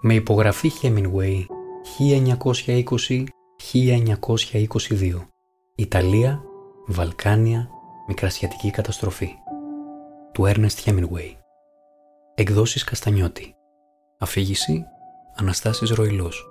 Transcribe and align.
με 0.00 0.14
υπογραφή 0.14 0.70
Hemingway 0.82 1.44
1920-1922 3.72 5.26
Ιταλία, 5.74 6.42
Βαλκάνια, 6.86 7.70
Μικρασιατική 8.08 8.70
καταστροφή. 8.70 9.34
Του 10.32 10.46
Έρνεστ 10.46 10.78
Hemingway. 10.84 11.34
Εκδόσεις 12.34 12.84
Καστανιώτη. 12.84 13.54
Αφήγηση 14.18 14.84
Αναστάσης 15.36 15.90
Ροϊλός. 15.90 16.46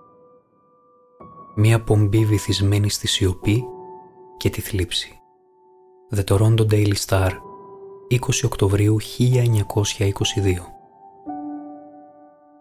Μία 1.56 1.84
πομπή 1.84 2.26
βυθισμένη 2.26 2.90
στη 2.90 3.08
σιωπή 3.08 3.64
και 4.38 4.50
τη 4.50 4.62
θλίψη. 4.62 5.20
The 6.16 6.24
Toronto 6.24 6.70
Daily 6.70 6.96
Star 7.08 7.32
20 8.10 8.18
Οκτωβρίου 8.46 8.98
1922 9.18 10.79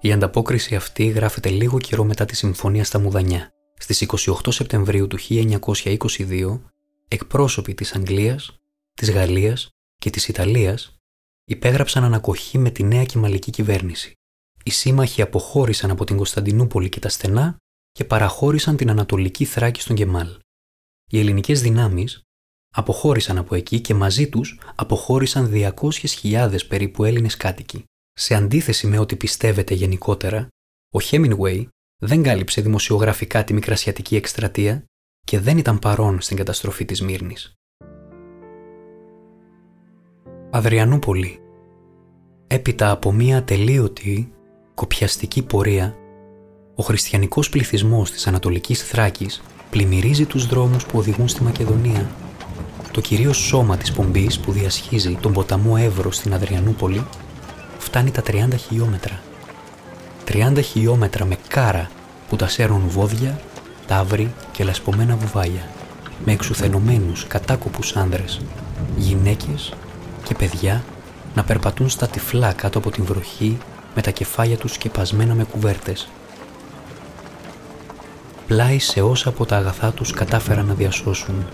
η 0.01 0.12
ανταπόκριση 0.12 0.75
αυτή 0.75 1.07
γράφεται 1.07 1.48
λίγο 1.48 1.79
καιρό 1.79 2.05
μετά 2.05 2.25
τη 2.25 2.37
συμφωνία 2.37 2.84
στα 2.84 2.98
Μουδανιά. 2.98 3.52
Στις 3.79 4.07
28 4.27 4.33
Σεπτεμβρίου 4.48 5.07
του 5.07 5.19
1922, 5.29 6.61
εκπρόσωποι 7.09 7.74
της 7.74 7.95
Αγγλίας, 7.95 8.59
της 8.95 9.11
Γαλλίας 9.11 9.69
και 9.97 10.11
της 10.11 10.29
Ιταλίας 10.29 10.97
υπέγραψαν 11.45 12.05
ανακοχή 12.05 12.59
με 12.59 12.71
τη 12.71 12.83
νέα 12.83 13.05
κεμαλική 13.05 13.51
κυβέρνηση. 13.51 14.12
Οι 14.62 14.71
σύμμαχοι 14.71 15.23
αποχώρησαν 15.23 15.91
από 15.91 16.05
την 16.05 16.16
Κωνσταντινούπολη 16.16 16.88
και 16.88 17.01
τα 17.01 17.09
στενά 17.09 17.57
και 17.93 18.05
παραχώρησαν 18.05 18.77
την 18.77 18.91
Ανατολική 18.91 19.45
Θράκη 19.45 19.80
στον 19.80 19.96
Κεμάλ. 19.96 20.38
Οι 21.10 21.19
ελληνικές 21.19 21.60
δυνάμεις 21.60 22.23
αποχώρησαν 22.74 23.38
από 23.38 23.55
εκεί 23.55 23.80
και 23.80 23.95
μαζί 23.95 24.29
τους 24.29 24.60
αποχώρησαν 24.74 25.51
200.000 25.52 26.66
περίπου 26.69 27.05
Έλληνες 27.05 27.37
κάτοικοι. 27.37 27.85
Σε 28.21 28.35
αντίθεση 28.35 28.87
με 28.87 28.99
ό,τι 28.99 29.17
πιστεύετε 29.17 29.75
γενικότερα, 29.75 30.49
ο 30.95 30.99
Hemingway 31.11 31.66
δεν 32.02 32.23
κάλυψε 32.23 32.60
δημοσιογραφικά 32.60 33.45
τη 33.45 33.52
μικρασιατική 33.52 34.16
εκστρατεία 34.16 34.85
και 35.27 35.38
δεν 35.38 35.59
ήταν 35.59 35.79
παρόν 35.79 36.21
στην 36.21 36.37
καταστροφή 36.37 36.85
της 36.85 37.02
Μύρνης. 37.02 37.52
Αδριανούπολη 40.51 41.38
Έπειτα 42.47 42.91
από 42.91 43.13
μία 43.13 43.38
ατελείωτη, 43.38 44.32
κοπιαστική 44.75 45.43
πορεία, 45.43 45.97
ο 46.75 46.82
χριστιανικός 46.82 47.49
πληθυσμός 47.49 48.10
της 48.10 48.27
Ανατολικής 48.27 48.82
Θράκης 48.82 49.43
πλημμυρίζει 49.71 50.27
τους 50.27 50.47
δρόμους 50.47 50.87
που 50.87 50.99
οδηγούν 50.99 51.29
στη 51.29 51.43
Μακεδονία. 51.43 52.10
Το 52.93 53.01
κυρίως 53.01 53.37
σώμα 53.37 53.77
της 53.77 53.93
πομπής 53.93 54.38
που 54.38 54.53
διασχίζει 54.53 55.19
τον 55.21 55.32
ποταμό 55.32 55.75
Εύρο 55.79 56.13
στην 56.13 56.35
Αδριανούπολη 56.35 57.07
φτάνει 57.89 58.11
τα 58.11 58.23
30 58.27 58.33
χιλιόμετρα. 58.57 59.21
30 60.29 60.61
χιλιόμετρα 60.63 61.25
με 61.25 61.37
κάρα 61.49 61.91
που 62.29 62.37
τα 62.37 62.49
σέρνουν 62.49 62.89
βόδια, 62.89 63.41
τάβρι 63.87 64.33
και 64.53 64.65
λασπωμένα 64.65 65.17
βουβάλια, 65.17 65.69
με 66.25 66.33
εξουθενωμένους 66.33 67.27
κατάκοπους 67.27 67.97
άνδρες, 67.97 68.41
γυναίκες 68.97 69.72
και 70.22 70.34
παιδιά 70.34 70.84
να 71.34 71.44
περπατούν 71.44 71.89
στα 71.89 72.06
τυφλά 72.06 72.53
κάτω 72.53 72.78
από 72.78 72.91
την 72.91 73.05
βροχή 73.05 73.59
με 73.94 74.03
τα 74.03 74.11
κεφάλια 74.11 74.56
τους 74.56 74.72
σκεπασμένα 74.72 75.34
με 75.34 75.44
κουβέρτες. 75.44 76.09
Πλάι 78.47 78.78
σε 78.78 79.03
όσα 79.03 79.28
από 79.28 79.47
τα 79.47 79.56
αγαθά 79.56 79.91
τους 79.93 80.11
κατάφεραν 80.11 80.66
να 80.66 80.75
διασώσουν. 80.75 81.47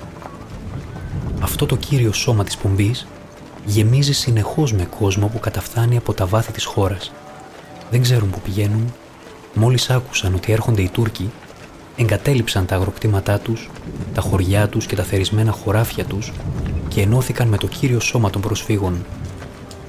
Αυτό 1.41 1.67
το 1.67 1.77
κύριο 1.77 2.13
σώμα 2.13 2.45
της 2.45 2.57
πομπής 2.57 3.07
γεμίζει 3.65 4.13
συνεχώς 4.13 4.73
με 4.73 4.89
κόσμο 4.99 5.27
που 5.27 5.41
καταφθάνει 5.41 5.97
από 5.97 6.13
τα 6.13 6.27
βάθη 6.27 6.53
της 6.53 6.65
χώρας. 6.65 7.13
Δεν 7.91 8.03
ξέρουν 8.03 8.31
που 8.31 8.41
πηγαίνουν. 8.41 8.95
Μόλις 9.55 9.91
άκουσαν 9.91 10.35
ότι 10.35 10.53
έρχονται 10.53 10.83
οι 10.83 10.89
Τούρκοι, 10.89 11.31
εγκατέλειψαν 11.97 12.67
τα 12.67 12.75
αγροκτήματά 12.75 13.39
τους, 13.39 13.71
τα 14.15 14.21
χωριά 14.21 14.69
τους 14.69 14.87
και 14.87 14.97
τα 14.97 15.03
θερισμένα 15.03 15.51
χωράφια 15.53 16.05
τους 16.05 16.33
και 16.89 17.01
ενώθηκαν 17.01 17.49
με 17.49 17.57
το 17.57 17.67
κύριο 17.67 18.01
σώμα 18.01 18.31
των 18.31 18.41
προσφύγων. 18.41 19.05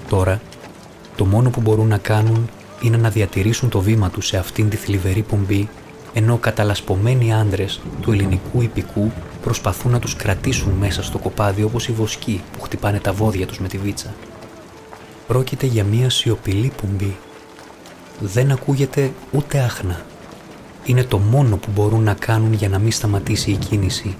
Τώρα, 0.09 0.41
το 1.15 1.25
μόνο 1.25 1.49
που 1.49 1.61
μπορούν 1.61 1.87
να 1.87 1.97
κάνουν 1.97 2.49
είναι 2.81 2.97
να 2.97 3.09
διατηρήσουν 3.09 3.69
το 3.69 3.79
βήμα 3.79 4.09
τους 4.09 4.27
σε 4.27 4.37
αυτήν 4.37 4.69
τη 4.69 4.75
θλιβερή 4.75 5.21
πομπή 5.21 5.69
ενώ 6.17 6.37
καταλασπωμένοι 6.37 7.33
άντρες 7.33 7.81
του 8.01 8.11
ελληνικού 8.11 8.61
υπηκού 8.61 9.11
προσπαθούν 9.41 9.91
να 9.91 9.99
τους 9.99 10.15
κρατήσουν 10.15 10.71
μέσα 10.71 11.03
στο 11.03 11.17
κοπάδι 11.17 11.63
όπως 11.63 11.87
οι 11.87 11.91
βοσκοί 11.91 12.41
που 12.51 12.61
χτυπάνε 12.61 12.99
τα 12.99 13.13
βόδια 13.13 13.47
τους 13.47 13.59
με 13.59 13.67
τη 13.67 13.77
βίτσα. 13.77 14.13
Πρόκειται 15.27 15.65
για 15.65 15.83
μία 15.83 16.09
σιωπηλή 16.09 16.71
πομπή. 16.81 17.15
Δεν 18.19 18.51
ακούγεται 18.51 19.11
ούτε 19.31 19.59
άχνα. 19.59 20.01
Είναι 20.85 21.03
το 21.03 21.17
μόνο 21.17 21.57
που 21.57 21.67
μπορούν 21.73 22.03
να 22.03 22.13
κάνουν 22.13 22.53
για 22.53 22.69
να 22.69 22.79
μην 22.79 22.91
σταματήσει 22.91 23.51
η 23.51 23.55
κίνηση. 23.55 24.17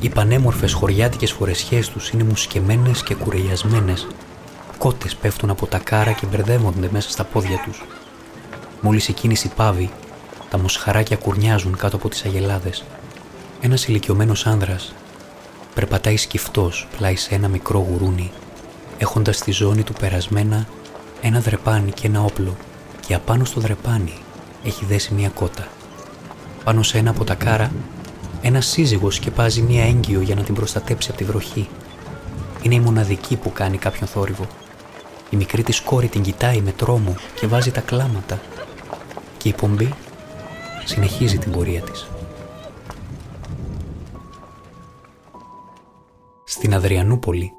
Οι 0.00 0.08
πανέμορφες 0.08 0.72
χωριάτικες 0.72 1.32
φορεσιές 1.32 1.88
τους 1.88 2.10
είναι 2.10 2.22
μουσκεμένες 2.24 3.02
και 3.02 3.14
κουρελιασμένες. 3.14 4.06
Κότες 4.78 5.14
πέφτουν 5.14 5.50
από 5.50 5.66
τα 5.66 5.78
κάρα 5.78 6.12
και 6.12 6.26
μπερδεύονται 6.26 6.88
μέσα 6.92 7.10
στα 7.10 7.24
πόδια 7.24 7.62
τους. 7.64 7.84
Μόλις 8.80 9.08
η 9.08 9.12
κίνηση 9.12 9.48
πάβει, 9.56 9.90
τα 10.50 10.58
μοσχαράκια 10.58 11.16
κουρνιάζουν 11.16 11.76
κάτω 11.76 11.96
από 11.96 12.08
τις 12.08 12.24
αγελάδες. 12.24 12.84
Ένας 13.60 13.86
ηλικιωμένος 13.86 14.46
άνδρας 14.46 14.94
περπατάει 15.74 16.16
σκυφτός 16.16 16.88
πλάι 16.96 17.16
σε 17.16 17.34
ένα 17.34 17.48
μικρό 17.48 17.78
γουρούνι, 17.78 18.30
έχοντας 18.98 19.36
στη 19.36 19.50
ζώνη 19.50 19.82
του 19.82 19.92
περασμένα 19.92 20.66
ένα 21.22 21.40
δρεπάνι 21.40 21.90
και 21.90 22.06
ένα 22.06 22.22
όπλο 22.22 22.56
και 23.06 23.14
απάνω 23.14 23.44
στο 23.44 23.60
δρεπάνι 23.60 24.14
έχει 24.64 24.84
δέσει 24.84 25.14
μία 25.14 25.28
κότα. 25.28 25.68
Πάνω 26.64 26.82
σε 26.82 26.98
ένα 26.98 27.10
από 27.10 27.24
τα 27.24 27.34
κάρα 27.34 27.72
ένας 28.42 28.66
σύζυγος 28.66 29.14
σκεπάζει 29.14 29.62
μία 29.62 29.84
έγκυο 29.84 30.20
για 30.20 30.34
να 30.34 30.42
την 30.42 30.54
προστατέψει 30.54 31.08
από 31.08 31.18
τη 31.18 31.24
βροχή. 31.24 31.68
Είναι 32.62 32.74
η 32.74 32.80
μοναδική 32.80 33.36
που 33.36 33.52
κάνει 33.52 33.78
κάποιον 33.78 34.08
θόρυβο. 34.08 34.46
Η 35.30 35.36
μικρή 35.36 35.62
της 35.62 35.80
κόρη 35.80 36.08
την 36.08 36.22
κοιτάει 36.22 36.60
με 36.60 36.72
τρόμο 36.72 37.16
και 37.34 37.46
βάζει 37.46 37.70
τα 37.70 37.80
κλάματα. 37.80 38.40
Και 39.36 39.48
η 39.48 39.52
πομπή 39.52 39.94
συνεχίζει 40.88 41.38
την 41.38 41.52
πορεία 41.52 41.80
της. 41.80 42.08
Στην 46.44 46.74
Αδριανούπολη, 46.74 47.52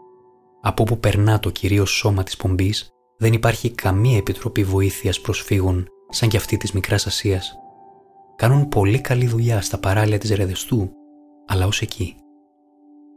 από 0.62 0.84
όπου 0.84 1.00
περνά 1.00 1.40
το 1.40 1.50
κυρίως 1.50 1.90
σώμα 1.92 2.24
της 2.24 2.38
πομπής, 2.38 2.90
δεν 3.18 3.34
υπάρχει 3.34 3.72
καμία 3.72 4.18
επιτροπή 4.18 4.64
βοήθειας 4.64 5.22
προσφύγων 5.22 5.88
σαν 6.10 6.30
κι 6.30 6.38
αυτή 6.38 6.58
της 6.58 6.72
Μικράς 6.72 7.06
Ασίας. 7.06 7.56
Κάνουν 8.36 8.68
πολύ 8.68 9.02
καλή 9.02 9.28
δουλειά 9.28 9.62
στα 9.62 9.78
παράλια 9.78 10.18
της 10.18 10.30
Ρεδεστού, 10.30 10.92
αλλά 11.48 11.66
ως 11.66 11.82
εκεί. 11.82 12.16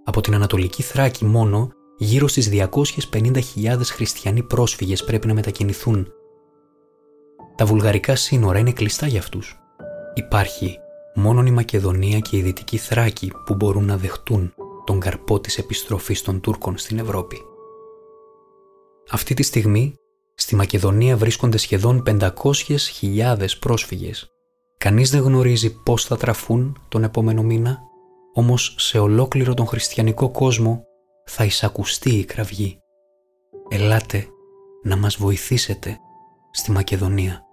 Από 0.05 0.21
την 0.21 0.35
Ανατολική 0.35 0.83
Θράκη 0.83 1.25
μόνο, 1.25 1.71
γύρω 1.99 2.29
στις 2.29 2.49
250.000 2.49 3.91
χριστιανοί 3.93 4.43
πρόσφυγες 4.43 5.05
πρέπει 5.05 5.27
να 5.27 5.35
μετακινηθούν. 5.35 6.09
Τα 7.57 7.67
βουλγαρικά 7.67 8.17
σύνορα 8.17 8.59
είναι 8.59 8.73
κλειστά 8.73 9.07
για 9.07 9.21
αυτούς. 9.21 9.62
Υπάρχει 10.15 10.79
μόνο 11.15 11.47
η 11.47 11.51
Μακεδονία 11.51 12.19
και 12.19 12.37
η 12.37 12.43
Δυτική 12.43 12.77
Θράκη 12.77 13.33
που 13.45 13.55
μπορούν 13.55 13.85
να 13.85 13.97
δεχτούν 13.97 14.55
τον 14.85 15.01
καρπό 15.01 15.41
της 15.41 15.59
επιστροφής 15.59 16.23
των 16.23 16.41
Τούρκων 16.41 16.79
στην 16.79 16.99
Ευρώπη. 16.99 17.37
Αυτή 19.11 19.35
τη 19.35 19.43
στιγμή 19.43 19.95
στη 20.35 20.57
Μακεδονία 20.57 21.17
βρίσκονται 21.17 21.57
σχεδόν 21.57 22.03
500.000 22.07 23.47
πρόσφυγες. 23.61 24.31
Κανείς 24.79 25.11
δεν 25.11 25.23
γνωρίζει 25.23 25.83
πώς 25.83 26.05
θα 26.05 26.17
τραφούν 26.17 26.79
τον 26.89 27.05
επόμενο 27.05 27.43
μήνα, 27.43 27.79
όμως 28.35 28.75
σε 28.79 28.99
ολόκληρο 28.99 29.55
τον 29.55 29.67
χριστιανικό 29.67 30.31
κόσμο 30.31 30.85
θα 31.25 31.45
εισακουστεί 31.45 32.11
η 32.11 32.25
κραυγή. 32.25 32.79
Ελάτε 33.69 34.27
να 34.83 34.97
μας 34.97 35.17
βοηθήσετε 35.17 35.99
στη 36.51 36.71
Μακεδονία. 36.71 37.47